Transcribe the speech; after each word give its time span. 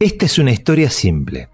Esta 0.00 0.26
es 0.26 0.38
una 0.38 0.52
historia 0.52 0.90
simple. 0.90 1.48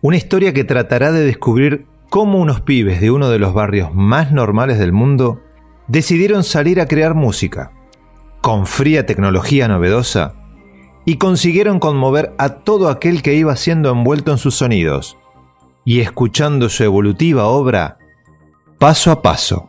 Una 0.00 0.16
historia 0.16 0.54
que 0.54 0.64
tratará 0.64 1.12
de 1.12 1.26
descubrir 1.26 1.84
cómo 2.08 2.38
unos 2.38 2.62
pibes 2.62 2.98
de 2.98 3.10
uno 3.10 3.28
de 3.28 3.38
los 3.38 3.52
barrios 3.52 3.94
más 3.94 4.32
normales 4.32 4.78
del 4.78 4.92
mundo 4.92 5.42
decidieron 5.86 6.44
salir 6.44 6.80
a 6.80 6.88
crear 6.88 7.14
música, 7.14 7.72
con 8.40 8.66
fría 8.66 9.04
tecnología 9.04 9.68
novedosa, 9.68 10.32
y 11.04 11.16
consiguieron 11.18 11.78
conmover 11.78 12.34
a 12.38 12.60
todo 12.60 12.88
aquel 12.88 13.20
que 13.20 13.34
iba 13.34 13.54
siendo 13.54 13.90
envuelto 13.90 14.32
en 14.32 14.38
sus 14.38 14.54
sonidos, 14.54 15.18
y 15.84 16.00
escuchando 16.00 16.70
su 16.70 16.84
evolutiva 16.84 17.48
obra 17.48 17.98
paso 18.78 19.10
a 19.10 19.20
paso, 19.20 19.68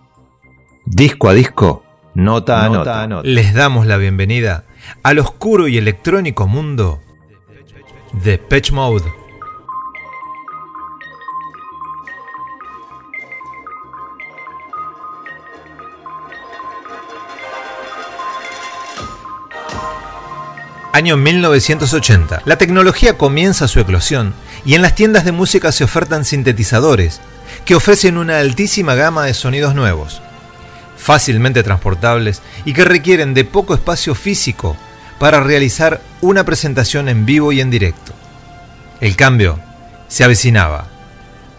disco 0.86 1.28
a 1.28 1.34
disco, 1.34 1.84
nota 2.14 2.64
a 2.64 2.70
nota. 2.70 3.24
Les 3.24 3.54
damos 3.54 3.86
la 3.86 3.98
bienvenida 3.98 4.64
al 5.04 5.20
oscuro 5.20 5.68
y 5.68 5.78
electrónico 5.78 6.48
mundo 6.48 7.02
de 8.14 8.38
Patch 8.38 8.72
Mode. 8.72 9.14
Año 20.92 21.18
1980. 21.18 22.42
La 22.46 22.58
tecnología 22.58 23.18
comienza 23.18 23.68
su 23.68 23.80
eclosión 23.80 24.34
y 24.66 24.74
en 24.74 24.82
las 24.82 24.96
tiendas 24.96 25.24
de 25.24 25.32
música 25.32 25.72
se 25.72 25.84
ofertan 25.84 26.26
sintetizadores 26.26 27.22
que 27.64 27.76
ofrecen 27.76 28.18
una 28.18 28.40
altísima 28.40 28.96
gama 28.96 29.24
de 29.24 29.34
sonidos 29.34 29.76
nuevos, 29.76 30.22
fácilmente 30.98 31.64
transportables 31.64 32.42
y 32.66 32.74
que 32.74 32.84
requieren 32.84 33.34
de 33.34 33.46
poco 33.46 33.74
espacio 33.74 34.16
físico 34.16 34.76
para 35.20 35.42
realizar 35.42 36.02
una 36.22 36.46
presentación 36.46 37.10
en 37.10 37.26
vivo 37.26 37.52
y 37.52 37.62
en 37.62 37.70
directo. 37.70 38.14
El 39.02 39.16
cambio 39.16 39.60
se 40.08 40.24
avecinaba. 40.24 40.88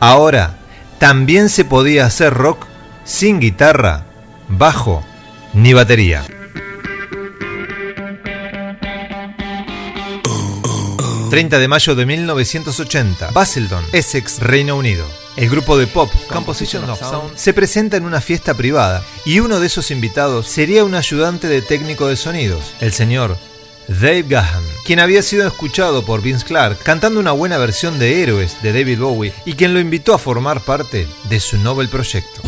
Ahora 0.00 0.56
también 0.98 1.48
se 1.48 1.64
podía 1.64 2.06
hacer 2.06 2.34
rock 2.34 2.66
sin 3.04 3.40
guitarra, 3.40 4.04
bajo 4.48 5.04
ni 5.52 5.72
batería. 5.72 6.24
30 11.30 11.60
de 11.60 11.68
mayo 11.68 11.94
de 11.94 12.06
1980, 12.06 13.30
Basildon, 13.30 13.84
Essex, 13.92 14.40
Reino 14.40 14.76
Unido. 14.76 15.06
El 15.36 15.48
grupo 15.48 15.78
de 15.78 15.86
pop 15.86 16.10
Composition 16.28 16.90
of 16.90 16.98
Sound 16.98 17.36
se 17.36 17.54
presenta 17.54 17.96
en 17.96 18.04
una 18.04 18.20
fiesta 18.20 18.54
privada 18.54 19.04
y 19.24 19.38
uno 19.38 19.60
de 19.60 19.68
esos 19.68 19.92
invitados 19.92 20.48
sería 20.48 20.84
un 20.84 20.96
ayudante 20.96 21.46
de 21.46 21.62
técnico 21.62 22.08
de 22.08 22.16
sonidos, 22.16 22.74
el 22.80 22.92
señor 22.92 23.38
Dave 23.98 24.22
Gahan, 24.22 24.62
quien 24.86 25.00
había 25.00 25.20
sido 25.20 25.48
escuchado 25.48 26.05
por 26.05 26.22
Vince 26.22 26.46
Clark 26.46 26.78
cantando 26.84 27.19
una 27.19 27.33
buena 27.33 27.58
versión 27.58 27.98
de 27.98 28.22
Héroes 28.22 28.62
de 28.62 28.72
David 28.72 29.00
Bowie 29.00 29.32
y 29.44 29.55
quien 29.55 29.74
lo 29.74 29.80
invitó 29.80 30.14
a 30.14 30.19
formar 30.19 30.60
parte 30.60 31.08
de 31.28 31.41
su 31.41 31.58
Nobel 31.58 31.88
proyecto. 31.88 32.41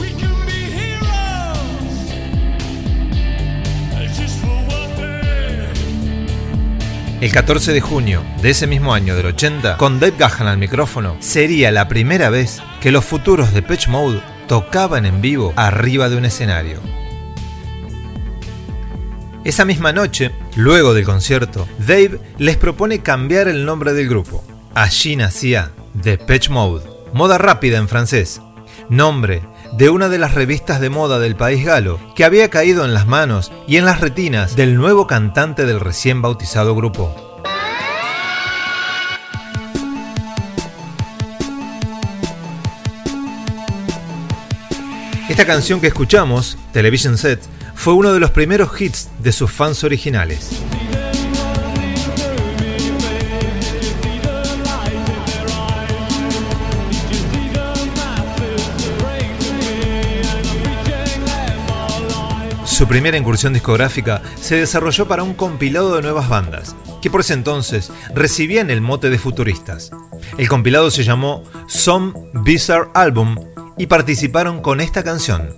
El 7.20 7.32
14 7.32 7.72
de 7.72 7.80
junio 7.80 8.22
de 8.40 8.50
ese 8.50 8.68
mismo 8.68 8.94
año 8.94 9.16
del 9.16 9.26
80, 9.26 9.78
con 9.78 9.98
Dave 9.98 10.14
Gahan 10.16 10.46
al 10.46 10.58
micrófono, 10.58 11.16
sería 11.18 11.72
la 11.72 11.88
primera 11.88 12.30
vez 12.30 12.62
que 12.80 12.92
los 12.92 13.04
futuros 13.04 13.52
de 13.52 13.62
Patch 13.62 13.88
Mode 13.88 14.22
tocaban 14.46 15.06
en 15.06 15.20
vivo 15.20 15.52
arriba 15.56 16.08
de 16.08 16.16
un 16.16 16.24
escenario. 16.24 17.01
Esa 19.44 19.64
misma 19.64 19.92
noche, 19.92 20.30
luego 20.54 20.94
del 20.94 21.04
concierto, 21.04 21.66
Dave 21.80 22.20
les 22.38 22.56
propone 22.56 23.00
cambiar 23.00 23.48
el 23.48 23.64
nombre 23.64 23.92
del 23.92 24.08
grupo. 24.08 24.44
Allí 24.72 25.16
nacía 25.16 25.72
The 26.00 26.16
Patch 26.16 26.48
Mode, 26.48 26.84
moda 27.12 27.38
rápida 27.38 27.78
en 27.78 27.88
francés, 27.88 28.40
nombre 28.88 29.42
de 29.72 29.90
una 29.90 30.08
de 30.08 30.18
las 30.18 30.34
revistas 30.34 30.80
de 30.80 30.90
moda 30.90 31.18
del 31.18 31.34
país 31.34 31.64
galo, 31.64 31.98
que 32.14 32.24
había 32.24 32.50
caído 32.50 32.84
en 32.84 32.94
las 32.94 33.08
manos 33.08 33.50
y 33.66 33.78
en 33.78 33.84
las 33.84 34.00
retinas 34.00 34.54
del 34.54 34.76
nuevo 34.76 35.08
cantante 35.08 35.66
del 35.66 35.80
recién 35.80 36.22
bautizado 36.22 36.76
grupo. 36.76 37.12
Esta 45.28 45.46
canción 45.46 45.80
que 45.80 45.86
escuchamos, 45.88 46.58
Television 46.72 47.16
Set, 47.16 47.40
fue 47.82 47.94
uno 47.94 48.12
de 48.12 48.20
los 48.20 48.30
primeros 48.30 48.80
hits 48.80 49.10
de 49.18 49.32
sus 49.32 49.50
fans 49.50 49.82
originales. 49.82 50.50
Su 62.64 62.86
primera 62.86 63.16
incursión 63.16 63.52
discográfica 63.52 64.22
se 64.40 64.54
desarrolló 64.54 65.08
para 65.08 65.24
un 65.24 65.34
compilado 65.34 65.96
de 65.96 66.02
nuevas 66.02 66.28
bandas, 66.28 66.76
que 67.00 67.10
por 67.10 67.22
ese 67.22 67.34
entonces 67.34 67.90
recibían 68.14 68.70
el 68.70 68.80
mote 68.80 69.10
de 69.10 69.18
futuristas. 69.18 69.90
El 70.38 70.48
compilado 70.48 70.92
se 70.92 71.02
llamó 71.02 71.42
Some 71.66 72.12
Bizarre 72.44 72.90
Album 72.94 73.34
y 73.76 73.88
participaron 73.88 74.62
con 74.62 74.80
esta 74.80 75.02
canción, 75.02 75.56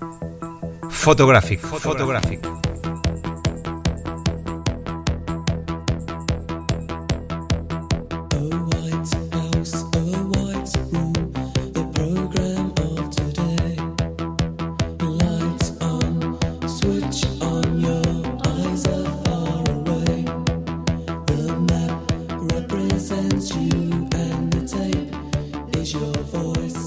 Photographic. 0.95 1.61
Photographic. 1.61 2.41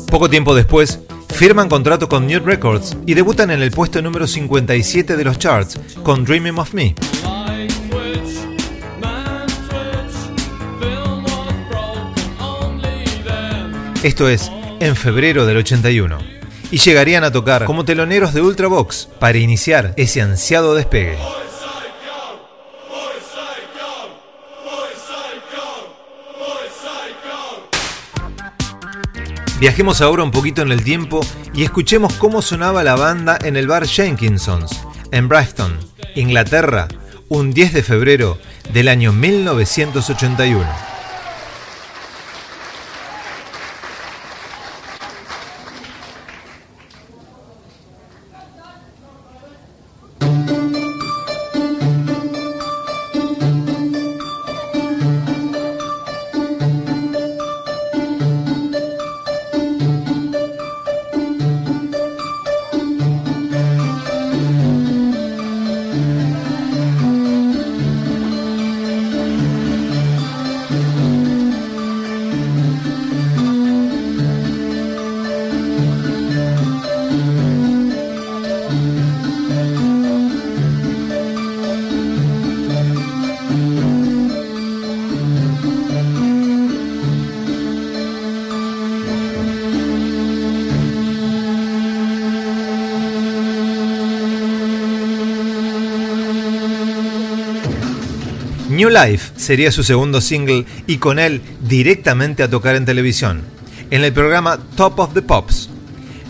Poco 0.10 0.30
tiempo 0.30 0.56
después, 0.56 1.00
firman 1.38 1.70
contrato 1.70 2.10
con 2.10 2.26
New 2.26 2.44
Records 2.44 2.98
y 3.06 3.14
debutan 3.14 3.52
en 3.52 3.62
el 3.62 3.70
puesto 3.70 4.02
número 4.02 4.26
57 4.26 5.16
de 5.16 5.24
los 5.24 5.38
charts 5.38 5.80
con 6.02 6.26
Dreaming 6.26 6.58
of 6.58 6.74
Me. 6.74 6.96
Esto 14.02 14.28
es, 14.28 14.52
en 14.80 14.96
febrero 14.96 15.46
del 15.46 15.58
81. 15.58 16.18
Y 16.72 16.80
llegarían 16.80 17.24
a 17.24 17.32
tocar 17.32 17.66
como 17.66 17.86
teloneros 17.86 18.34
de 18.34 18.42
Ultravox 18.42 19.08
para 19.20 19.38
iniciar 19.38 19.94
ese 19.96 20.24
ansiado 20.24 20.74
despegue. 20.74 21.20
Viajemos 29.60 30.02
ahora 30.02 30.24
un 30.24 30.30
poquito 30.30 30.62
en 30.62 30.72
el 30.72 30.84
tiempo 30.84 31.20
y 31.54 31.64
escuchemos 31.64 32.14
cómo 32.14 32.44
sonaba 32.44 32.84
la 32.84 32.96
banda 32.96 33.40
en 33.44 33.58
el 33.58 33.66
bar 33.66 33.88
Jenkinsons, 33.88 34.86
en 35.12 35.28
Brighton, 35.28 35.80
Inglaterra, 36.16 36.88
un 37.28 37.54
10 37.54 37.74
de 37.74 37.82
febrero 37.82 38.38
del 38.72 38.88
año 38.88 39.14
1981. 39.14 40.87
Life 99.06 99.34
sería 99.36 99.72
su 99.72 99.84
segundo 99.84 100.22
single 100.22 100.66
y 100.88 100.98
con 100.98 101.20
él 101.20 101.42
directamente 101.62 102.42
a 102.42 102.50
tocar 102.50 102.76
en 102.76 102.86
televisión, 102.86 103.44
en 103.92 104.04
el 104.04 104.12
programa 104.12 104.58
Top 104.76 104.98
of 105.00 105.14
the 105.14 105.22
Pops. 105.22 105.70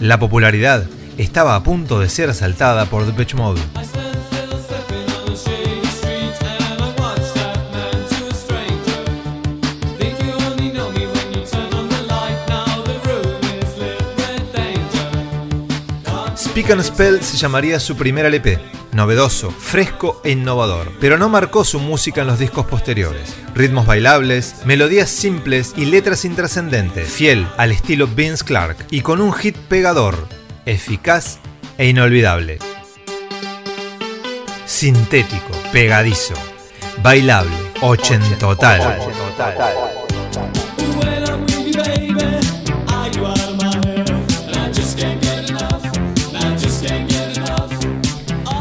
La 0.02 0.20
popularidad 0.20 0.86
estaba 1.18 1.56
a 1.56 1.64
punto 1.64 2.00
de 2.00 2.10
ser 2.10 2.30
asaltada 2.30 2.86
por 2.88 3.06
The 3.06 3.14
Pitch 3.14 3.36
Mode. 3.36 3.62
Speak 16.38 16.72
and 16.72 16.82
Spell 16.82 17.22
se 17.22 17.38
llamaría 17.38 17.80
su 17.80 17.96
primer 17.96 18.26
LP, 18.26 18.60
novedoso, 18.98 19.52
fresco 19.52 20.20
e 20.26 20.32
innovador, 20.32 20.92
pero 21.00 21.20
no 21.20 21.30
marcó 21.30 21.64
su 21.64 21.80
música 21.80 22.22
en 22.22 22.28
los 22.28 22.40
discos 22.40 22.66
posteriores. 22.66 23.36
Ritmos 23.54 23.86
bailables, 23.86 24.66
melodías 24.66 25.10
simples 25.10 25.74
y 25.78 25.86
letras 25.86 26.26
intrascendentes, 26.26 27.08
fiel 27.08 27.48
al 27.58 27.72
estilo 27.72 28.08
Vince 28.08 28.44
Clark 28.44 28.76
y 28.90 29.02
con 29.02 29.22
un 29.22 29.34
hit 29.34 29.56
pegador, 29.56 30.28
eficaz 30.66 31.38
e 31.78 31.88
inolvidable. 31.88 32.58
Sintético, 34.66 35.54
pegadizo, 35.72 36.34
bailable, 37.04 37.56
ochentotal. 37.82 38.98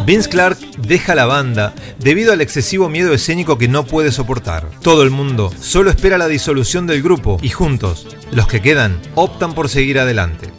Vince 0.07 0.29
Clark 0.29 0.57
deja 0.79 1.17
la 1.17 1.27
banda 1.27 1.75
debido 1.99 2.33
al 2.33 2.41
excesivo 2.41 2.89
miedo 2.89 3.13
escénico 3.13 3.59
que 3.59 3.67
no 3.67 3.85
puede 3.85 4.13
soportar. 4.13 4.71
Todo 4.81 5.03
el 5.03 5.11
mundo 5.11 5.53
solo 5.61 5.91
espera 5.91 6.17
la 6.17 6.29
disolución 6.29 6.87
del 6.87 7.03
grupo 7.03 7.39
y 7.43 7.49
juntos, 7.49 8.07
los 8.31 8.47
que 8.47 8.63
quedan, 8.63 9.01
optan 9.17 9.53
por 9.53 9.69
seguir 9.69 9.99
adelante. 9.99 10.53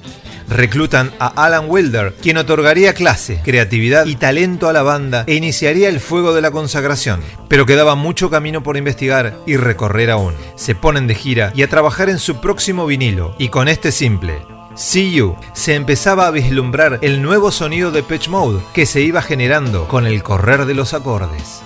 Reclutan 0.49 1.13
a 1.19 1.27
Alan 1.27 1.65
Wilder, 1.69 2.13
quien 2.21 2.35
otorgaría 2.35 2.93
clase, 2.93 3.39
creatividad 3.41 4.05
y 4.05 4.17
talento 4.17 4.67
a 4.67 4.73
la 4.73 4.81
banda 4.81 5.23
e 5.27 5.35
iniciaría 5.35 5.87
el 5.87 6.01
fuego 6.01 6.33
de 6.33 6.41
la 6.41 6.51
consagración. 6.51 7.21
Pero 7.47 7.65
quedaba 7.65 7.95
mucho 7.95 8.29
camino 8.29 8.63
por 8.63 8.75
investigar 8.75 9.37
y 9.45 9.55
recorrer 9.55 10.11
aún. 10.11 10.33
Se 10.57 10.75
ponen 10.75 11.07
de 11.07 11.15
gira 11.15 11.53
y 11.55 11.63
a 11.63 11.69
trabajar 11.69 12.09
en 12.09 12.19
su 12.19 12.41
próximo 12.41 12.85
vinilo, 12.85 13.33
y 13.39 13.47
con 13.47 13.69
este 13.69 13.93
simple, 13.93 14.41
See 14.77 15.11
You, 15.11 15.35
se 15.53 15.73
empezaba 15.73 16.27
a 16.27 16.31
vislumbrar 16.31 16.99
el 17.01 17.23
nuevo 17.23 17.51
sonido 17.51 17.89
de 17.89 18.03
Pitch 18.03 18.29
Mode 18.29 18.61
que 18.75 18.85
se 18.85 19.01
iba 19.01 19.23
generando 19.23 19.87
con 19.87 20.05
el 20.05 20.21
correr 20.21 20.65
de 20.65 20.75
los 20.75 20.93
acordes. 20.93 21.63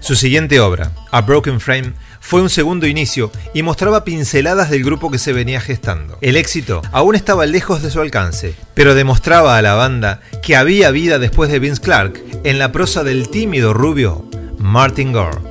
Su 0.00 0.14
siguiente 0.14 0.60
obra, 0.60 0.92
A 1.10 1.22
Broken 1.22 1.58
Frame, 1.58 1.94
fue 2.20 2.42
un 2.42 2.50
segundo 2.50 2.86
inicio 2.86 3.32
y 3.54 3.62
mostraba 3.62 4.04
pinceladas 4.04 4.68
del 4.68 4.84
grupo 4.84 5.10
que 5.10 5.18
se 5.18 5.32
venía 5.32 5.62
gestando. 5.62 6.18
El 6.20 6.36
éxito 6.36 6.82
aún 6.92 7.14
estaba 7.14 7.46
lejos 7.46 7.80
de 7.80 7.90
su 7.90 8.02
alcance, 8.02 8.54
pero 8.74 8.94
demostraba 8.94 9.56
a 9.56 9.62
la 9.62 9.72
banda 9.72 10.20
que 10.42 10.54
había 10.54 10.90
vida 10.90 11.18
después 11.18 11.50
de 11.50 11.60
Vince 11.60 11.80
Clark 11.80 12.22
en 12.44 12.58
la 12.58 12.72
prosa 12.72 13.04
del 13.04 13.30
tímido 13.30 13.72
rubio 13.72 14.26
Martin 14.58 15.12
Gore. 15.12 15.49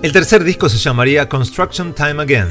El 0.00 0.12
tercer 0.12 0.44
disco 0.44 0.68
se 0.68 0.78
llamaría 0.78 1.28
Construction 1.28 1.92
Time 1.92 2.22
Again, 2.22 2.48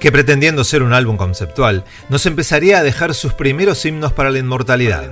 que 0.00 0.10
pretendiendo 0.10 0.64
ser 0.64 0.82
un 0.82 0.92
álbum 0.92 1.16
conceptual, 1.16 1.84
nos 2.08 2.26
empezaría 2.26 2.78
a 2.78 2.82
dejar 2.82 3.14
sus 3.14 3.32
primeros 3.32 3.84
himnos 3.84 4.12
para 4.12 4.30
la 4.30 4.40
inmortalidad. 4.40 5.04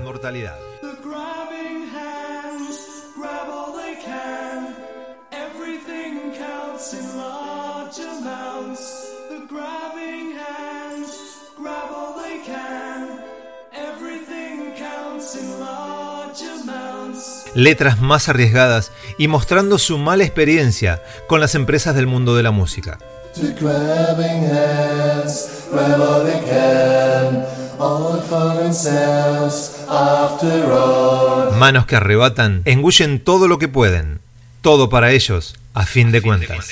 Letras 17.59 18.01
más 18.01 18.29
arriesgadas 18.29 18.93
y 19.19 19.27
mostrando 19.27 19.79
su 19.79 19.99
mala 19.99 20.23
experiencia 20.23 21.03
con 21.27 21.41
las 21.41 21.57
empresas 21.57 21.97
del 21.97 22.07
mundo 22.07 22.37
de 22.37 22.45
la 22.45 22.53
música. 22.53 22.99
Manos 31.59 31.87
que 31.87 31.97
arrebatan, 31.97 32.63
engullen 32.65 33.19
todo 33.19 33.49
lo 33.49 33.59
que 33.59 33.67
pueden, 33.67 34.21
todo 34.63 34.89
para 34.89 35.11
ellos, 35.11 35.57
a 35.75 35.85
fin 35.85 36.13
de 36.13 36.23
cuentas. 36.23 36.69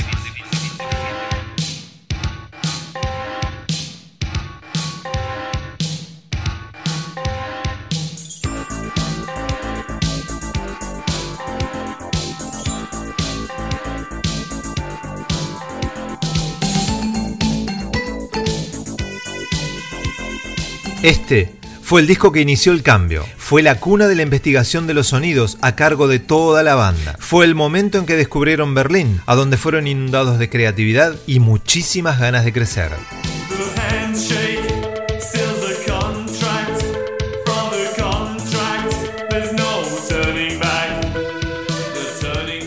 Este 21.06 21.54
fue 21.82 22.00
el 22.00 22.08
disco 22.08 22.32
que 22.32 22.40
inició 22.40 22.72
el 22.72 22.82
cambio. 22.82 23.24
Fue 23.36 23.62
la 23.62 23.78
cuna 23.78 24.08
de 24.08 24.16
la 24.16 24.22
investigación 24.22 24.88
de 24.88 24.94
los 24.94 25.06
sonidos 25.06 25.56
a 25.60 25.76
cargo 25.76 26.08
de 26.08 26.18
toda 26.18 26.64
la 26.64 26.74
banda. 26.74 27.14
Fue 27.20 27.44
el 27.44 27.54
momento 27.54 27.98
en 27.98 28.06
que 28.06 28.16
descubrieron 28.16 28.74
Berlín, 28.74 29.20
a 29.24 29.36
donde 29.36 29.56
fueron 29.56 29.86
inundados 29.86 30.40
de 30.40 30.50
creatividad 30.50 31.14
y 31.28 31.38
muchísimas 31.38 32.18
ganas 32.18 32.44
de 32.44 32.52
crecer. 32.52 32.90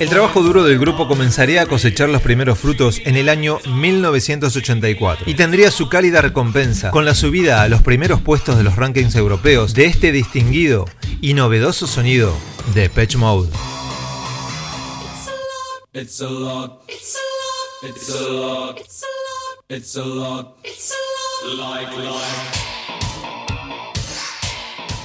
El 0.09 0.15
trabajo 0.15 0.41
duro 0.41 0.63
del 0.63 0.79
grupo 0.79 1.07
comenzaría 1.07 1.61
a 1.61 1.65
cosechar 1.67 2.09
los 2.09 2.23
primeros 2.23 2.57
frutos 2.57 2.99
en 3.05 3.15
el 3.15 3.29
año 3.29 3.59
1984 3.67 5.29
y 5.29 5.35
tendría 5.35 5.69
su 5.69 5.87
cálida 5.87 6.19
recompensa 6.19 6.89
con 6.89 7.05
la 7.05 7.13
subida 7.13 7.61
a 7.61 7.67
los 7.69 7.83
primeros 7.83 8.19
puestos 8.19 8.57
de 8.57 8.63
los 8.63 8.75
rankings 8.75 9.13
europeos 9.13 9.75
de 9.75 9.85
este 9.85 10.11
distinguido 10.11 10.85
y 11.21 11.35
novedoso 11.35 11.85
sonido 11.85 12.35
de 12.73 12.89
Patch 12.89 13.17
Mode. 13.17 13.51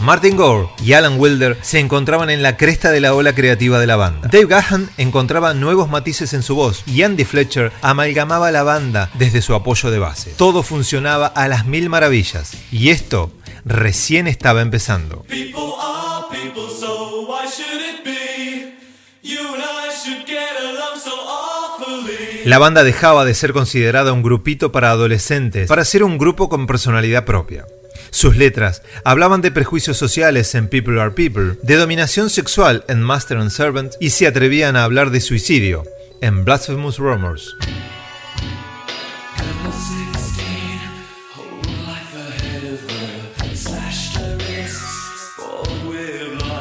Martin 0.05 0.37
Gore 0.37 0.69
y 0.85 0.93
Alan 0.93 1.19
Wilder 1.19 1.57
se 1.63 1.79
encontraban 1.79 2.29
en 2.29 2.43
la 2.43 2.59
cresta 2.59 2.91
de 2.91 3.01
la 3.01 3.15
ola 3.15 3.35
creativa 3.35 3.79
de 3.79 3.87
la 3.87 3.97
banda. 3.97 4.29
Dave 4.31 4.45
Gahan 4.45 4.91
encontraba 4.99 5.55
nuevos 5.55 5.89
matices 5.89 6.35
en 6.35 6.43
su 6.43 6.55
voz 6.55 6.83
y 6.87 7.03
Andy 7.05 7.25
Fletcher 7.25 7.73
amalgamaba 7.81 8.51
la 8.51 8.65
banda 8.65 9.09
desde 9.15 9.41
su 9.41 9.55
apoyo 9.55 9.91
de 9.91 9.99
base. 9.99 10.35
Todo 10.37 10.63
funcionaba 10.63 11.29
a 11.29 11.49
las 11.49 11.65
mil 11.65 11.89
maravillas 11.89 12.53
y 12.71 12.91
esto 12.91 13.33
recién 13.65 14.27
estaba 14.27 14.61
empezando. 14.61 15.25
La 22.45 22.59
banda 22.59 22.85
dejaba 22.85 23.25
de 23.25 23.33
ser 23.33 23.55
considerada 23.55 24.13
un 24.13 24.23
grupito 24.23 24.71
para 24.71 24.91
adolescentes 24.91 25.67
para 25.67 25.83
ser 25.87 26.05
un 26.05 26.19
grupo 26.19 26.51
con 26.51 26.67
personalidad 26.67 27.25
propia. 27.25 27.65
Sus 28.15 28.37
letras 28.37 28.83
hablaban 29.03 29.41
de 29.41 29.51
prejuicios 29.51 29.97
sociales 29.97 30.55
en 30.55 30.69
People 30.69 31.01
Are 31.01 31.11
People, 31.11 31.59
de 31.63 31.75
dominación 31.75 32.31
sexual 32.31 32.85
en 32.87 33.03
Master 33.03 33.39
and 33.39 33.51
Servant 33.51 33.95
y 33.99 34.11
se 34.11 34.29
atrevían 34.29 34.77
a 34.77 34.85
hablar 34.85 35.11
de 35.11 35.21
suicidio 35.21 35.83
en 36.21 36.45
Blasphemous 36.45 36.99
Rumors. 36.99 37.57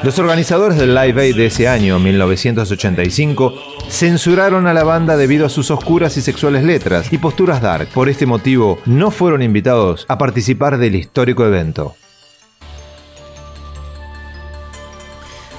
Los 0.04 0.18
organizadores 0.18 0.80
del 0.80 0.96
Live 0.96 1.22
Aid 1.22 1.36
de 1.36 1.46
ese 1.46 1.68
año, 1.68 2.00
1985, 2.00 3.73
censuraron 3.94 4.66
a 4.66 4.74
la 4.74 4.84
banda 4.84 5.16
debido 5.16 5.46
a 5.46 5.50
sus 5.50 5.70
oscuras 5.70 6.18
y 6.18 6.22
sexuales 6.22 6.64
letras 6.64 7.14
y 7.14 7.20
posturas 7.20 7.62
dark. 7.62 7.88
Por 7.90 8.10
este 8.10 8.26
motivo, 8.26 8.80
no 8.86 9.12
fueron 9.12 9.44
invitados 9.44 10.06
a 10.10 10.18
participar 10.18 10.80
del 10.80 10.96
histórico 10.96 11.46
evento. 11.46 11.96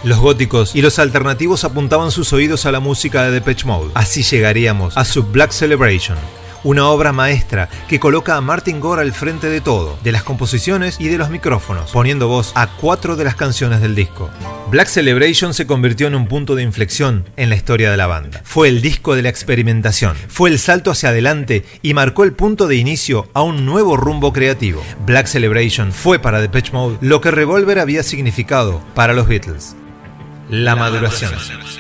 Los 0.03 0.19
góticos 0.19 0.75
y 0.75 0.83
los 0.83 0.99
alternativos 0.99 1.65
apuntaban 1.65 2.11
sus 2.11 2.33
oídos 2.33 2.67
a 2.67 2.73
la 2.73 2.81
música 2.81 3.23
de 3.23 3.31
Depeche 3.31 3.67
Mode. 3.67 3.93
Así 3.95 4.25
llegaríamos 4.25 4.97
a 4.99 5.05
su 5.05 5.23
Black 5.23 5.53
Celebration, 5.53 6.19
una 6.65 6.89
obra 6.89 7.13
maestra 7.13 7.69
que 7.89 8.01
coloca 8.01 8.37
a 8.37 8.41
Martin 8.41 8.81
Gore 8.81 9.03
al 9.03 9.13
frente 9.13 9.49
de 9.49 9.61
todo, 9.61 9.99
de 10.03 10.13
las 10.13 10.25
composiciones 10.25 10.97
y 10.99 11.09
de 11.09 11.19
los 11.19 11.31
micrófonos, 11.31 11.93
poniendo 11.93 12.27
voz 12.27 12.53
a 12.55 12.67
cuatro 12.67 13.17
de 13.17 13.25
las 13.25 13.37
canciones 13.37 13.81
del 13.81 13.95
disco. 13.95 14.31
Black 14.71 14.89
Celebration 14.89 15.55
se 15.55 15.67
convirtió 15.67 16.07
en 16.07 16.15
un 16.15 16.27
punto 16.27 16.57
de 16.57 16.63
inflexión 16.63 17.25
en 17.37 17.51
la 17.51 17.57
historia 17.57 17.91
de 17.91 17.97
la 17.97 18.07
banda. 18.07 18.41
Fue 18.45 18.69
el 18.69 18.81
disco 18.81 19.15
de 19.15 19.23
la 19.23 19.29
experimentación, 19.29 20.17
fue 20.29 20.51
el 20.51 20.59
salto 20.59 20.91
hacia 20.91 21.11
adelante 21.11 21.65
y 21.83 21.95
marcó 21.95 22.25
el 22.25 22.33
punto 22.33 22.67
de 22.67 22.77
inicio 22.77 23.29
a 23.35 23.43
un 23.43 23.67
nuevo 23.67 23.97
rumbo 23.97 24.33
creativo. 24.33 24.83
Black 25.07 25.27
Celebration 25.27 25.93
fue 25.93 26.19
para 26.19 26.41
Depeche 26.41 26.73
Mode 26.73 26.99
lo 27.01 27.21
que 27.21 27.31
Revolver 27.31 27.79
había 27.79 28.03
significado 28.03 28.83
para 28.95 29.13
los 29.13 29.29
Beatles. 29.29 29.77
La 30.51 30.77
maduración. 30.77 31.33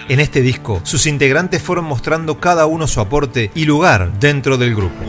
En 0.08 0.20
este 0.20 0.40
disco, 0.40 0.80
sus 0.84 1.06
integrantes 1.06 1.62
fueron 1.62 1.84
mostrando 1.84 2.40
cada 2.40 2.66
uno 2.66 2.86
su 2.86 3.00
aporte 3.00 3.50
y 3.54 3.64
lugar 3.66 4.18
dentro 4.18 4.56
del 4.56 4.74
grupo. 4.74 5.04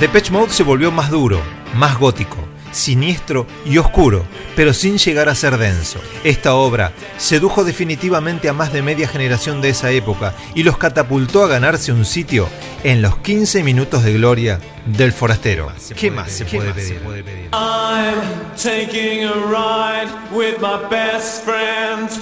Depeche 0.00 0.32
Mode 0.32 0.50
se 0.50 0.62
volvió 0.62 0.90
más 0.90 1.10
duro, 1.10 1.40
más 1.74 1.98
gótico, 1.98 2.38
siniestro 2.72 3.46
y 3.64 3.78
oscuro, 3.78 4.24
pero 4.56 4.72
sin 4.72 4.98
llegar 4.98 5.28
a 5.28 5.34
ser 5.34 5.58
denso. 5.58 6.00
Esta 6.24 6.54
obra 6.54 6.92
sedujo 7.18 7.64
definitivamente 7.64 8.48
a 8.48 8.52
más 8.52 8.72
de 8.72 8.82
media 8.82 9.08
generación 9.08 9.60
de 9.60 9.70
esa 9.70 9.90
época 9.90 10.34
y 10.54 10.62
los 10.62 10.78
catapultó 10.78 11.44
a 11.44 11.48
ganarse 11.48 11.92
un 11.92 12.04
sitio 12.04 12.48
en 12.84 13.02
los 13.02 13.18
15 13.18 13.62
minutos 13.62 14.04
de 14.04 14.12
gloria 14.14 14.60
del 14.86 15.12
forastero. 15.12 15.70
¿Qué 15.96 16.10
más 16.10 16.32
se 16.32 16.44
puede 16.44 16.72
pedir? 16.72 17.00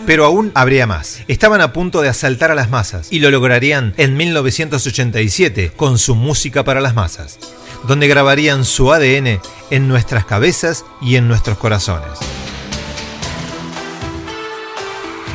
Pero 0.07 0.25
aún 0.25 0.51
habría 0.55 0.87
más. 0.87 1.23
Estaban 1.29 1.61
a 1.61 1.73
punto 1.73 2.01
de 2.01 2.09
asaltar 2.09 2.51
a 2.51 2.55
las 2.55 2.71
masas 2.71 3.09
y 3.11 3.21
lo 3.21 3.31
lograrían 3.31 3.95
en 3.97 4.17
1987 4.17 5.73
con 5.77 5.99
su 5.99 6.15
música 6.15 6.65
para 6.65 6.81
las 6.81 6.95
masas 6.95 7.39
donde 7.85 8.09
grabarían 8.09 8.65
su 8.65 8.93
ADN 8.93 9.41
en 9.71 9.89
nuestras 9.89 10.25
cabezas 10.25 10.85
y 11.01 11.17
en 11.17 11.29
nuestros 11.29 11.59
corazones. 11.59 12.19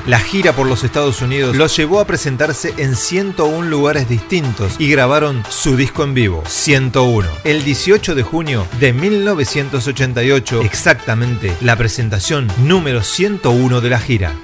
La 0.05 0.19
gira 0.19 0.51
por 0.51 0.67
los 0.67 0.83
Estados 0.83 1.21
Unidos 1.21 1.55
los 1.55 1.77
llevó 1.77 2.01
a 2.01 2.05
presentarse 2.05 2.73
en 2.75 2.97
101 2.97 3.69
lugares 3.69 4.09
distintos 4.09 4.75
y 4.77 4.89
grabaron 4.89 5.43
su 5.47 5.77
disco 5.77 6.03
en 6.03 6.13
vivo, 6.13 6.43
101, 6.45 7.29
el 7.45 7.63
18 7.63 8.13
de 8.13 8.23
junio 8.23 8.67
de 8.81 8.91
1988, 8.91 10.61
exactamente 10.61 11.55
la 11.61 11.77
presentación 11.77 12.51
número 12.63 13.01
101 13.01 13.79
de 13.79 13.89
la 13.89 13.99
gira. 13.99 14.35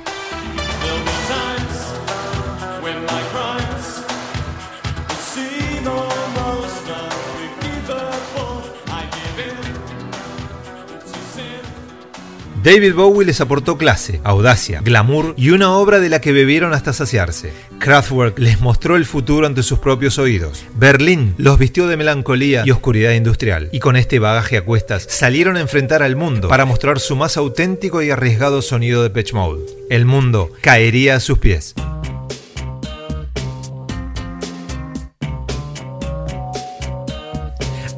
David 12.70 12.94
Bowie 12.94 13.26
les 13.26 13.42
aportó 13.42 13.80
clase, 13.80 14.22
audacia, 14.24 14.82
glamour 14.84 15.34
y 15.36 15.50
una 15.50 15.72
obra 15.72 16.00
de 16.00 16.08
la 16.08 16.22
que 16.22 16.32
bebieron 16.32 16.72
hasta 16.72 16.94
saciarse. 16.94 17.52
Kraftwerk 17.80 18.38
les 18.38 18.62
mostró 18.62 18.96
el 18.96 19.06
futuro 19.06 19.48
ante 19.48 19.64
sus 19.64 19.80
propios 19.80 20.20
oídos. 20.20 20.66
Berlín 20.76 21.34
los 21.40 21.58
vistió 21.58 21.88
de 21.88 21.98
melancolía 21.98 22.62
y 22.64 22.70
oscuridad 22.70 23.14
industrial. 23.14 23.70
Y 23.72 23.80
con 23.80 23.96
este 23.96 24.20
bagaje 24.20 24.56
a 24.58 24.66
cuestas 24.66 25.08
salieron 25.10 25.58
a 25.58 25.62
enfrentar 25.62 26.04
al 26.04 26.16
mundo 26.16 26.48
para 26.48 26.66
mostrar 26.66 27.00
su 27.00 27.16
más 27.16 27.38
auténtico 27.38 28.04
y 28.04 28.12
arriesgado 28.12 28.62
sonido 28.62 29.02
de 29.02 29.10
Pitch 29.10 29.34
Mode. 29.34 29.66
El 29.90 30.06
mundo 30.06 30.52
caería 30.62 31.16
a 31.16 31.20
sus 31.22 31.40
pies. 31.40 31.74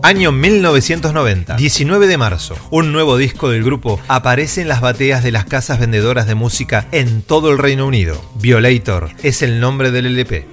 Año 0.03 0.31
1990, 0.31 1.57
19 1.57 2.07
de 2.07 2.17
marzo. 2.17 2.55
Un 2.71 2.91
nuevo 2.91 3.17
disco 3.17 3.49
del 3.49 3.63
grupo 3.63 3.99
aparece 4.07 4.61
en 4.61 4.67
las 4.67 4.81
bateas 4.81 5.23
de 5.23 5.31
las 5.31 5.45
casas 5.45 5.79
vendedoras 5.79 6.25
de 6.25 6.33
música 6.33 6.87
en 6.91 7.21
todo 7.21 7.51
el 7.51 7.59
Reino 7.59 7.85
Unido. 7.85 8.19
Violator 8.35 9.11
es 9.21 9.43
el 9.43 9.59
nombre 9.59 9.91
del 9.91 10.07
LP. 10.07 10.47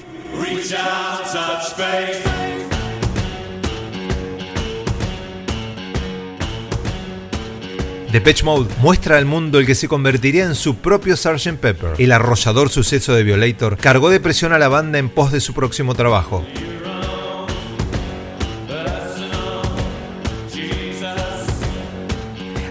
Depeche 8.13 8.45
Mode 8.45 8.69
muestra 8.81 9.17
al 9.17 9.25
mundo 9.25 9.59
el 9.59 9.67
que 9.67 9.75
se 9.75 9.89
convertiría 9.89 10.45
en 10.45 10.55
su 10.55 10.77
propio 10.77 11.17
Sgt. 11.17 11.57
Pepper. 11.59 11.95
El 11.99 12.13
arrollador 12.13 12.69
suceso 12.69 13.15
de 13.15 13.23
Violator 13.23 13.79
cargó 13.79 14.11
de 14.11 14.21
presión 14.21 14.53
a 14.53 14.59
la 14.59 14.69
banda 14.69 14.99
en 14.99 15.09
pos 15.09 15.33
de 15.33 15.41
su 15.41 15.55
próximo 15.55 15.95
trabajo. 15.95 16.45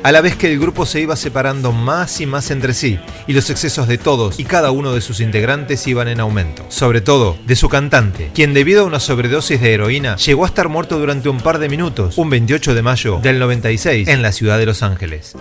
A 0.08 0.12
la 0.14 0.22
vez 0.22 0.38
que 0.38 0.50
el 0.50 0.58
grupo 0.58 0.86
se 0.86 1.02
iba 1.02 1.18
separando 1.18 1.74
más 1.74 2.22
y 2.22 2.26
más 2.26 2.50
entre 2.50 2.74
sí, 2.74 2.98
y 3.28 3.34
los 3.34 3.50
excesos 3.50 3.90
de 3.90 3.98
todos 3.98 4.40
y 4.40 4.46
cada 4.46 4.72
uno 4.72 4.94
de 4.94 5.02
sus 5.02 5.20
integrantes 5.20 5.86
iban 5.86 6.08
en 6.08 6.22
aumento. 6.22 6.66
Sobre 6.70 7.02
todo, 7.02 7.36
de 7.46 7.58
su 7.58 7.68
cantante, 7.68 8.32
quien 8.34 8.54
debido 8.54 8.84
a 8.84 8.86
una 8.86 9.02
sobredosis 9.02 9.60
de 9.60 9.74
heroína 9.74 10.16
llegó 10.16 10.46
a 10.46 10.48
estar 10.48 10.70
muerto 10.70 10.98
durante 10.98 11.28
un 11.28 11.42
par 11.42 11.60
de 11.60 11.68
minutos, 11.68 12.18
un 12.18 12.30
28 12.30 12.74
de 12.74 12.82
mayo 12.82 13.20
del 13.22 13.38
96, 13.38 14.08
en 14.08 14.22
la 14.22 14.32
ciudad 14.32 14.58
de 14.58 14.66
Los 14.66 14.82
Ángeles. 14.82 15.36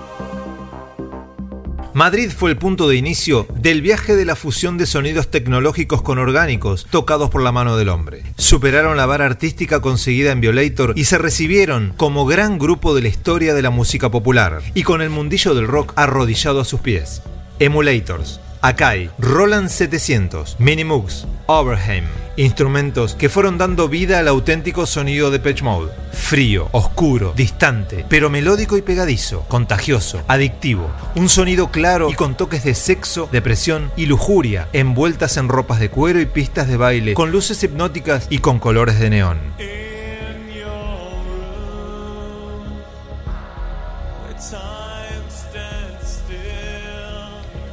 Madrid 1.97 2.31
fue 2.31 2.51
el 2.51 2.59
punto 2.59 2.89
de 2.89 2.97
inicio 2.97 3.47
del 3.55 3.81
viaje 3.81 4.17
de 4.17 4.27
la 4.27 4.37
fusión 4.37 4.77
de 4.77 4.85
sonidos 4.85 5.31
tecnológicos 5.31 6.03
con 6.03 6.19
orgánicos 6.19 6.87
tocados 6.91 7.31
por 7.31 7.41
la 7.41 7.53
mano 7.53 7.79
del 7.79 7.89
hombre. 7.89 8.23
Superaron 8.37 8.99
la 8.99 9.07
vara 9.07 9.25
artística 9.25 9.81
conseguida 9.81 10.31
en 10.31 10.43
Violator 10.43 10.93
y 10.95 11.05
se 11.05 11.17
recibieron 11.17 11.95
como 11.97 12.27
gran 12.27 12.59
grupo 12.59 12.95
de 12.95 13.01
la 13.01 13.09
historia 13.09 13.55
de 13.55 13.63
la 13.63 13.71
música 13.71 14.11
popular 14.11 14.61
y 14.75 14.83
con 14.83 15.01
el 15.01 15.09
mundillo 15.09 15.55
del 15.55 15.69
rock 15.69 15.95
arrodillado 15.97 16.61
a 16.61 16.67
sus 16.67 16.81
pies. 16.81 17.23
Emulators, 17.61 18.41
Akai, 18.67 19.11
Roland 19.21 19.69
700, 19.69 20.57
Minimux, 20.59 21.25
Overheim, 21.47 22.05
instrumentos 22.37 23.15
que 23.15 23.29
fueron 23.29 23.59
dando 23.59 23.89
vida 23.89 24.19
al 24.19 24.27
auténtico 24.27 24.87
sonido 24.87 25.31
de 25.31 25.39
Pitch 25.39 25.63
Mode. 25.63 25.93
Frío, 26.11 26.69
oscuro, 26.73 27.33
distante, 27.37 28.05
pero 28.09 28.29
melódico 28.29 28.77
y 28.77 28.83
pegadizo, 28.83 29.45
contagioso, 29.47 30.21
adictivo. 30.27 30.91
Un 31.15 31.29
sonido 31.29 31.71
claro 31.71 32.11
y 32.11 32.15
con 32.15 32.37
toques 32.37 32.65
de 32.65 32.75
sexo, 32.75 33.29
depresión 33.31 33.93
y 33.97 34.07
lujuria, 34.07 34.69
envueltas 34.73 35.37
en 35.37 35.49
ropas 35.49 35.79
de 35.79 35.89
cuero 35.89 36.21
y 36.21 36.27
pistas 36.27 36.67
de 36.67 36.77
baile, 36.77 37.15
con 37.15 37.31
luces 37.31 37.63
hipnóticas 37.63 38.27
y 38.31 38.39
con 38.39 38.59
colores 38.59 38.99
de 38.99 39.11
neón. 39.11 39.39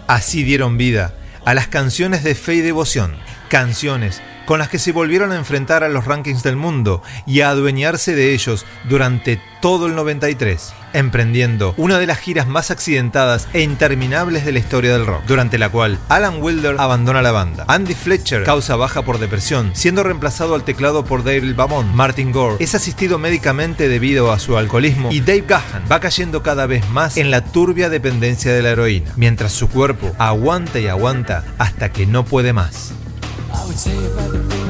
Así 0.07 0.43
dieron 0.43 0.77
vida 0.77 1.13
a 1.45 1.53
las 1.53 1.67
canciones 1.67 2.24
de 2.24 2.36
fe 2.36 2.55
y 2.55 2.62
devoción, 2.62 3.15
canciones 3.50 4.22
con 4.45 4.59
las 4.59 4.69
que 4.69 4.79
se 4.79 4.91
volvieron 4.91 5.31
a 5.31 5.38
enfrentar 5.38 5.83
a 5.83 5.89
los 5.89 6.05
rankings 6.05 6.43
del 6.43 6.55
mundo 6.55 7.01
y 7.25 7.41
a 7.41 7.50
adueñarse 7.50 8.15
de 8.15 8.33
ellos 8.33 8.65
durante 8.89 9.39
todo 9.62 9.85
el 9.88 9.95
93, 9.95 10.73
emprendiendo 10.91 11.73
una 11.77 11.97
de 11.97 12.05
las 12.05 12.19
giras 12.19 12.47
más 12.47 12.69
accidentadas 12.69 13.47
e 13.53 13.62
interminables 13.62 14.43
de 14.43 14.51
la 14.51 14.59
historia 14.59 14.91
del 14.91 15.05
rock, 15.05 15.23
durante 15.25 15.57
la 15.57 15.69
cual 15.69 16.00
Alan 16.09 16.41
Wilder 16.41 16.75
abandona 16.79 17.21
la 17.21 17.31
banda. 17.31 17.63
Andy 17.69 17.93
Fletcher 17.93 18.43
causa 18.43 18.75
baja 18.75 19.03
por 19.03 19.19
depresión, 19.19 19.71
siendo 19.73 20.03
reemplazado 20.03 20.55
al 20.55 20.65
teclado 20.65 21.05
por 21.05 21.23
Daryl 21.23 21.53
Bamont. 21.53 21.93
Martin 21.93 22.33
Gore 22.33 22.57
es 22.59 22.75
asistido 22.75 23.19
médicamente 23.19 23.88
debido 23.88 24.33
a 24.33 24.39
su 24.39 24.57
alcoholismo 24.57 25.13
y 25.13 25.21
Dave 25.21 25.45
Gahan 25.47 25.83
va 25.89 26.01
cayendo 26.01 26.43
cada 26.43 26.65
vez 26.65 26.89
más 26.89 27.15
en 27.15 27.31
la 27.31 27.45
turbia 27.45 27.88
dependencia 27.88 28.53
de 28.53 28.63
la 28.63 28.71
heroína, 28.71 29.13
mientras 29.15 29.53
su 29.53 29.69
cuerpo 29.69 30.12
aguanta 30.17 30.79
y 30.79 30.88
aguanta 30.88 31.45
hasta 31.57 31.89
que 31.93 32.05
no 32.05 32.25
puede 32.25 32.51
más. 32.51 32.91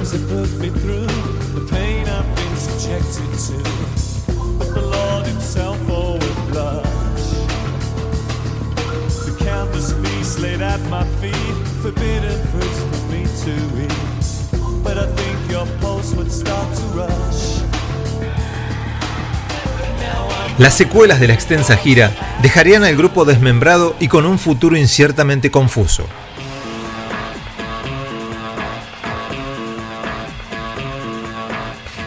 Things 0.03 0.11
that 0.11 0.35
put 0.35 0.59
me 0.59 0.69
through, 0.69 1.07
the 1.57 1.65
pain 1.69 2.07
I've 2.07 2.35
been 2.35 2.55
subjected 2.57 3.29
to. 3.47 3.57
But 4.57 4.73
the 4.73 4.81
Lord 4.81 5.25
Himself 5.25 5.77
always 5.89 6.35
blush. 6.49 7.25
The 9.25 9.35
countless 9.45 9.93
feasts 9.93 10.39
laid 10.39 10.61
at 10.61 10.81
my 10.89 11.05
feet, 11.21 11.55
forbidden 11.81 12.39
fruits 12.51 12.79
for 12.89 13.01
me 13.11 13.23
to 13.43 13.53
eat. 13.83 14.83
But 14.83 14.97
I 14.97 15.07
think 15.07 15.51
your 15.51 15.67
pulse 15.79 16.13
would 16.15 16.31
start 16.31 16.67
to 16.75 16.83
rush. 16.97 17.61
Las 20.59 20.75
secuelas 20.75 21.19
de 21.19 21.27
la 21.27 21.33
extensa 21.33 21.77
gira 21.77 22.11
dejarían 22.41 22.83
al 22.83 22.95
grupo 22.95 23.25
desmembrado 23.25 23.95
y 23.99 24.07
con 24.07 24.25
un 24.25 24.37
futuro 24.37 24.77
inciertamente 24.77 25.49
confuso. 25.49 26.05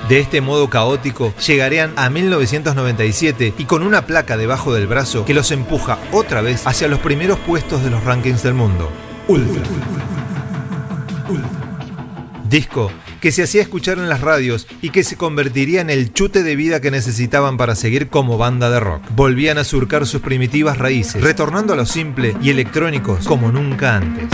De 0.08 0.20
este 0.20 0.40
modo 0.40 0.70
caótico, 0.70 1.34
llegarían 1.44 1.92
a 1.96 2.08
1997 2.10 3.54
y 3.58 3.64
con 3.64 3.82
una 3.82 4.06
placa 4.06 4.36
debajo 4.36 4.72
del 4.72 4.86
brazo 4.86 5.24
que 5.24 5.34
los 5.34 5.50
empuja 5.50 5.98
otra 6.12 6.42
vez 6.42 6.64
hacia 6.64 6.86
los 6.86 7.00
primeros 7.00 7.40
puestos 7.40 7.82
de 7.82 7.90
los 7.90 8.04
rankings 8.04 8.44
del 8.44 8.54
mundo. 8.54 8.88
Ultra. 9.26 9.62
Disco 12.48 12.92
que 13.20 13.32
se 13.32 13.42
hacía 13.42 13.62
escuchar 13.62 13.98
en 13.98 14.08
las 14.08 14.20
radios 14.20 14.68
y 14.80 14.90
que 14.90 15.02
se 15.02 15.16
convertiría 15.16 15.80
en 15.80 15.90
el 15.90 16.12
chute 16.12 16.44
de 16.44 16.54
vida 16.54 16.80
que 16.80 16.92
necesitaban 16.92 17.56
para 17.56 17.74
seguir 17.74 18.08
como 18.08 18.38
banda 18.38 18.70
de 18.70 18.78
rock. 18.78 19.02
Volvían 19.16 19.58
a 19.58 19.64
surcar 19.64 20.06
sus 20.06 20.20
primitivas 20.20 20.78
raíces, 20.78 21.20
retornando 21.20 21.72
a 21.72 21.76
lo 21.76 21.86
simple 21.86 22.36
y 22.40 22.50
electrónicos 22.50 23.26
como 23.26 23.50
nunca 23.50 23.96
antes. 23.96 24.28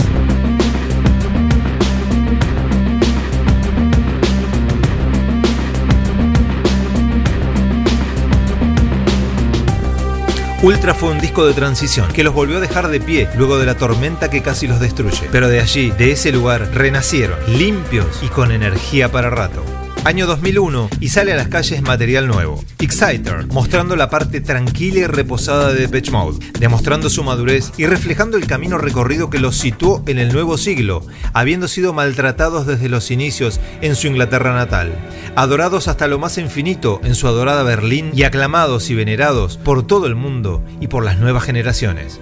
Ultra 10.63 10.93
fue 10.93 11.11
un 11.11 11.19
disco 11.19 11.45
de 11.45 11.53
transición 11.53 12.09
que 12.13 12.23
los 12.23 12.33
volvió 12.33 12.55
a 12.55 12.61
dejar 12.61 12.87
de 12.87 13.01
pie 13.01 13.27
luego 13.37 13.59
de 13.59 13.65
la 13.65 13.75
tormenta 13.75 14.29
que 14.29 14.41
casi 14.41 14.65
los 14.65 14.79
destruye. 14.79 15.27
Pero 15.29 15.49
de 15.49 15.59
allí, 15.59 15.91
de 15.91 16.13
ese 16.13 16.31
lugar, 16.31 16.69
renacieron, 16.73 17.37
limpios 17.47 18.23
y 18.23 18.27
con 18.27 18.49
energía 18.49 19.11
para 19.11 19.29
rato 19.29 19.61
año 20.05 20.27
2001, 20.27 20.89
y 20.99 21.09
sale 21.09 21.33
a 21.33 21.37
las 21.37 21.47
calles 21.47 21.81
material 21.81 22.27
nuevo. 22.27 22.63
Exciter, 22.79 23.47
mostrando 23.47 23.95
la 23.95 24.09
parte 24.09 24.41
tranquila 24.41 24.99
y 24.99 25.07
reposada 25.07 25.71
de 25.71 25.81
Depeche 25.81 26.11
Mode, 26.11 26.45
demostrando 26.59 27.09
su 27.09 27.23
madurez 27.23 27.71
y 27.77 27.85
reflejando 27.85 28.37
el 28.37 28.45
camino 28.45 28.77
recorrido 28.77 29.29
que 29.29 29.39
los 29.39 29.57
situó 29.57 30.03
en 30.05 30.19
el 30.19 30.33
nuevo 30.33 30.57
siglo, 30.57 31.05
habiendo 31.33 31.67
sido 31.67 31.93
maltratados 31.93 32.67
desde 32.67 32.89
los 32.89 33.11
inicios 33.11 33.59
en 33.81 33.95
su 33.95 34.07
Inglaterra 34.07 34.53
natal, 34.53 34.93
adorados 35.35 35.87
hasta 35.87 36.07
lo 36.07 36.19
más 36.19 36.37
infinito 36.37 36.99
en 37.03 37.15
su 37.15 37.27
adorada 37.27 37.63
Berlín 37.63 38.11
y 38.13 38.23
aclamados 38.23 38.89
y 38.89 38.95
venerados 38.95 39.57
por 39.57 39.87
todo 39.87 40.07
el 40.07 40.15
mundo 40.15 40.63
y 40.81 40.87
por 40.87 41.05
las 41.05 41.17
nuevas 41.17 41.43
generaciones. 41.43 42.19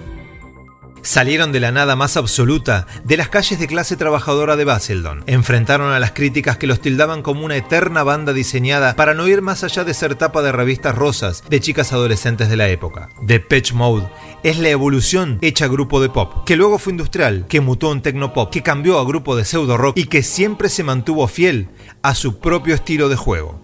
Salieron 1.02 1.50
de 1.50 1.58
la 1.58 1.72
nada 1.72 1.96
más 1.96 2.16
absoluta 2.16 2.86
de 3.02 3.16
las 3.16 3.28
calles 3.28 3.58
de 3.58 3.66
clase 3.66 3.96
trabajadora 3.96 4.54
de 4.54 4.64
Basildon. 4.64 5.24
Enfrentaron 5.26 5.92
a 5.92 5.98
las 5.98 6.12
críticas 6.12 6.58
que 6.58 6.68
los 6.68 6.80
tildaban 6.80 7.22
como 7.22 7.44
una 7.44 7.56
eterna 7.56 8.04
banda 8.04 8.32
diseñada 8.32 8.94
para 8.94 9.12
no 9.12 9.26
ir 9.26 9.42
más 9.42 9.64
allá 9.64 9.82
de 9.82 9.94
ser 9.94 10.14
tapa 10.14 10.42
de 10.42 10.52
revistas 10.52 10.94
rosas 10.94 11.42
de 11.50 11.60
chicas 11.60 11.92
adolescentes 11.92 12.48
de 12.48 12.56
la 12.56 12.68
época. 12.68 13.08
The 13.26 13.40
Patch 13.40 13.72
Mode 13.72 14.08
es 14.44 14.58
la 14.58 14.68
evolución 14.68 15.38
hecha 15.40 15.66
grupo 15.66 16.00
de 16.00 16.08
pop, 16.08 16.44
que 16.46 16.54
luego 16.54 16.78
fue 16.78 16.92
industrial, 16.92 17.46
que 17.48 17.60
mutó 17.60 17.90
en 17.90 18.00
tecnopop, 18.00 18.52
que 18.52 18.62
cambió 18.62 19.00
a 19.00 19.04
grupo 19.04 19.34
de 19.34 19.44
pseudo 19.44 19.76
rock 19.76 19.98
y 19.98 20.04
que 20.04 20.22
siempre 20.22 20.68
se 20.68 20.84
mantuvo 20.84 21.26
fiel 21.26 21.68
a 22.02 22.14
su 22.14 22.38
propio 22.38 22.76
estilo 22.76 23.08
de 23.08 23.16
juego. 23.16 23.60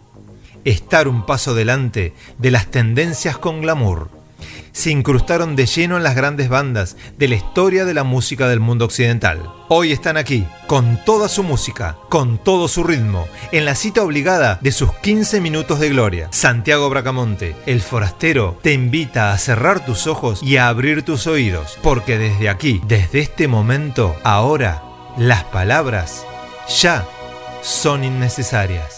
Estar 0.64 1.06
un 1.06 1.24
paso 1.24 1.54
delante 1.54 2.14
de 2.38 2.50
las 2.50 2.66
tendencias 2.66 3.38
con 3.38 3.62
glamour 3.62 4.17
se 4.72 4.90
incrustaron 4.90 5.56
de 5.56 5.66
lleno 5.66 5.96
en 5.96 6.02
las 6.02 6.14
grandes 6.14 6.48
bandas 6.48 6.96
de 7.16 7.28
la 7.28 7.34
historia 7.36 7.84
de 7.84 7.94
la 7.94 8.04
música 8.04 8.48
del 8.48 8.60
mundo 8.60 8.84
occidental. 8.84 9.50
Hoy 9.68 9.92
están 9.92 10.16
aquí, 10.16 10.46
con 10.66 10.98
toda 11.04 11.28
su 11.28 11.42
música, 11.42 11.96
con 12.08 12.38
todo 12.38 12.68
su 12.68 12.84
ritmo, 12.84 13.26
en 13.52 13.64
la 13.64 13.74
cita 13.74 14.02
obligada 14.02 14.58
de 14.62 14.72
sus 14.72 14.92
15 14.94 15.40
minutos 15.40 15.78
de 15.80 15.90
gloria. 15.90 16.28
Santiago 16.30 16.88
Bracamonte, 16.88 17.54
el 17.66 17.82
forastero, 17.82 18.58
te 18.62 18.72
invita 18.72 19.32
a 19.32 19.38
cerrar 19.38 19.84
tus 19.84 20.06
ojos 20.06 20.42
y 20.42 20.56
a 20.56 20.68
abrir 20.68 21.02
tus 21.02 21.26
oídos, 21.26 21.78
porque 21.82 22.18
desde 22.18 22.48
aquí, 22.48 22.80
desde 22.86 23.20
este 23.20 23.46
momento, 23.48 24.16
ahora, 24.24 24.82
las 25.18 25.44
palabras 25.44 26.24
ya 26.80 27.06
son 27.62 28.04
innecesarias. 28.04 28.97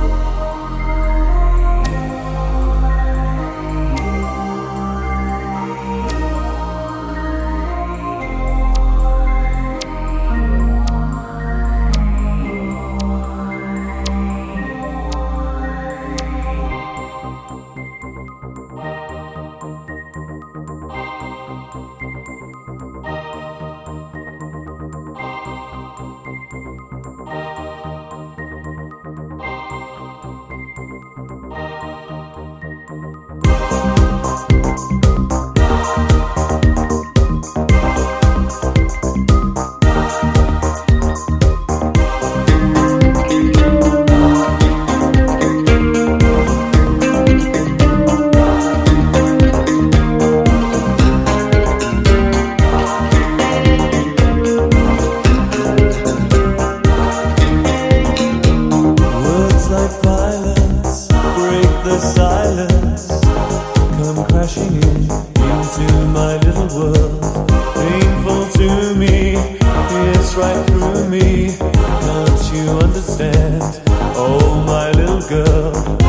girl. 75.31 76.00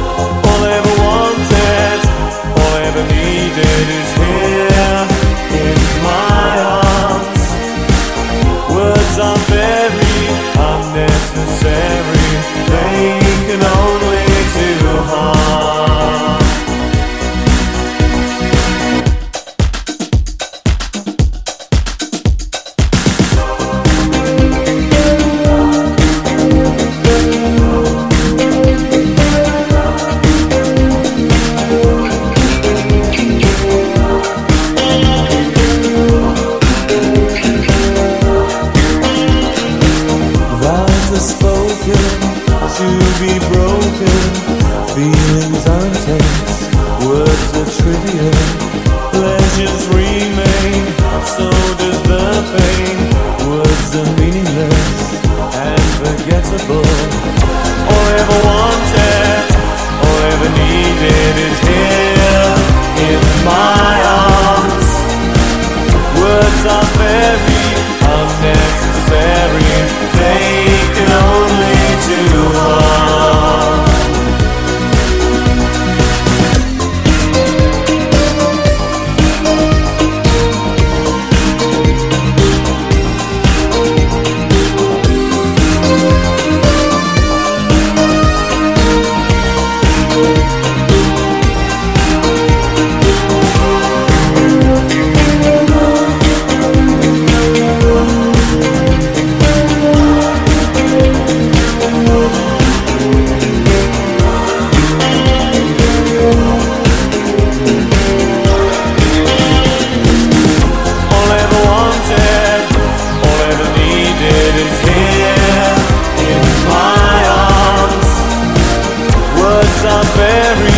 very 120.23 120.72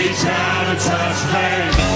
Reach 0.00 0.24
out 0.24 0.66
and 0.66 0.80
touch 0.80 1.22
hands. 1.24 1.89